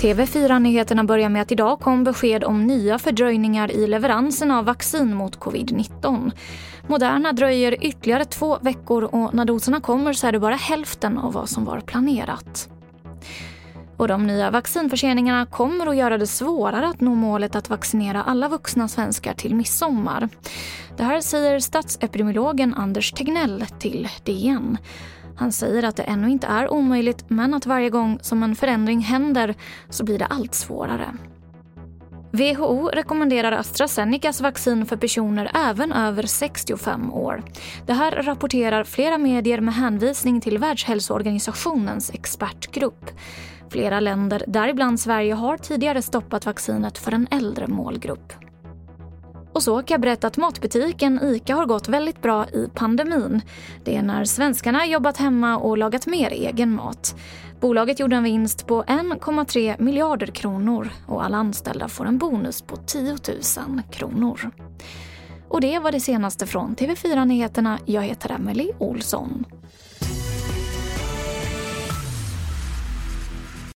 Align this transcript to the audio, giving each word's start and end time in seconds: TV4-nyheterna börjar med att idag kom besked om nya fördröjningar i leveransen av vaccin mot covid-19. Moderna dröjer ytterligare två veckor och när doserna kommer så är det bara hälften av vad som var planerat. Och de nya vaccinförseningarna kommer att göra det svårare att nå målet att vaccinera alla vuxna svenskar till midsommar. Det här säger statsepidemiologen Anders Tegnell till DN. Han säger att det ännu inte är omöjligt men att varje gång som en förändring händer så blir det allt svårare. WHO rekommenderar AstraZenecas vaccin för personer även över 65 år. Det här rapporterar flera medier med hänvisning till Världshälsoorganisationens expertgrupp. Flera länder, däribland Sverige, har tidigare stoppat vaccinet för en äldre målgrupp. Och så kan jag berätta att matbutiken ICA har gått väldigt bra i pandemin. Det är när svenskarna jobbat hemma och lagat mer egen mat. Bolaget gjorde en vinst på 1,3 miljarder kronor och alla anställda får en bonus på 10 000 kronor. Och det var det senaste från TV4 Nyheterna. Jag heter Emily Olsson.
TV4-nyheterna 0.00 1.04
börjar 1.04 1.28
med 1.28 1.42
att 1.42 1.52
idag 1.52 1.80
kom 1.80 2.04
besked 2.04 2.44
om 2.44 2.66
nya 2.66 2.98
fördröjningar 2.98 3.70
i 3.70 3.86
leveransen 3.86 4.50
av 4.50 4.64
vaccin 4.64 5.14
mot 5.14 5.38
covid-19. 5.38 6.32
Moderna 6.86 7.32
dröjer 7.32 7.84
ytterligare 7.84 8.24
två 8.24 8.58
veckor 8.60 9.04
och 9.04 9.34
när 9.34 9.44
doserna 9.44 9.80
kommer 9.80 10.12
så 10.12 10.26
är 10.26 10.32
det 10.32 10.38
bara 10.38 10.54
hälften 10.54 11.18
av 11.18 11.32
vad 11.32 11.48
som 11.48 11.64
var 11.64 11.80
planerat. 11.80 12.68
Och 13.96 14.08
de 14.08 14.26
nya 14.26 14.50
vaccinförseningarna 14.50 15.46
kommer 15.46 15.86
att 15.86 15.96
göra 15.96 16.18
det 16.18 16.26
svårare 16.26 16.86
att 16.86 17.00
nå 17.00 17.14
målet 17.14 17.56
att 17.56 17.70
vaccinera 17.70 18.22
alla 18.22 18.48
vuxna 18.48 18.88
svenskar 18.88 19.34
till 19.34 19.54
midsommar. 19.54 20.28
Det 20.98 21.04
här 21.04 21.20
säger 21.20 21.60
statsepidemiologen 21.60 22.74
Anders 22.74 23.12
Tegnell 23.12 23.64
till 23.78 24.08
DN. 24.24 24.78
Han 25.36 25.52
säger 25.52 25.82
att 25.82 25.96
det 25.96 26.02
ännu 26.02 26.30
inte 26.30 26.46
är 26.46 26.72
omöjligt 26.72 27.24
men 27.28 27.54
att 27.54 27.66
varje 27.66 27.90
gång 27.90 28.18
som 28.22 28.42
en 28.42 28.56
förändring 28.56 29.00
händer 29.00 29.54
så 29.88 30.04
blir 30.04 30.18
det 30.18 30.26
allt 30.26 30.54
svårare. 30.54 31.14
WHO 32.32 32.88
rekommenderar 32.88 33.52
AstraZenecas 33.52 34.40
vaccin 34.40 34.86
för 34.86 34.96
personer 34.96 35.50
även 35.54 35.92
över 35.92 36.22
65 36.22 37.12
år. 37.12 37.42
Det 37.86 37.92
här 37.92 38.10
rapporterar 38.10 38.84
flera 38.84 39.18
medier 39.18 39.60
med 39.60 39.74
hänvisning 39.74 40.40
till 40.40 40.58
Världshälsoorganisationens 40.58 42.10
expertgrupp. 42.14 43.10
Flera 43.70 44.00
länder, 44.00 44.44
däribland 44.46 45.00
Sverige, 45.00 45.34
har 45.34 45.56
tidigare 45.56 46.02
stoppat 46.02 46.46
vaccinet 46.46 46.98
för 46.98 47.12
en 47.12 47.26
äldre 47.30 47.66
målgrupp. 47.66 48.47
Och 49.58 49.64
så 49.64 49.76
kan 49.76 49.94
jag 49.94 50.00
berätta 50.00 50.26
att 50.26 50.36
matbutiken 50.36 51.20
ICA 51.22 51.54
har 51.54 51.66
gått 51.66 51.88
väldigt 51.88 52.22
bra 52.22 52.46
i 52.46 52.68
pandemin. 52.74 53.40
Det 53.84 53.96
är 53.96 54.02
när 54.02 54.24
svenskarna 54.24 54.86
jobbat 54.86 55.16
hemma 55.16 55.56
och 55.56 55.78
lagat 55.78 56.06
mer 56.06 56.30
egen 56.30 56.72
mat. 56.72 57.16
Bolaget 57.60 58.00
gjorde 58.00 58.16
en 58.16 58.22
vinst 58.22 58.66
på 58.66 58.82
1,3 58.82 59.82
miljarder 59.82 60.26
kronor 60.26 60.90
och 61.06 61.24
alla 61.24 61.36
anställda 61.36 61.88
får 61.88 62.06
en 62.06 62.18
bonus 62.18 62.62
på 62.62 62.76
10 62.76 63.10
000 63.10 63.82
kronor. 63.90 64.50
Och 65.48 65.60
det 65.60 65.78
var 65.78 65.92
det 65.92 66.00
senaste 66.00 66.46
från 66.46 66.76
TV4 66.76 67.24
Nyheterna. 67.24 67.78
Jag 67.84 68.02
heter 68.02 68.32
Emily 68.32 68.70
Olsson. 68.78 69.44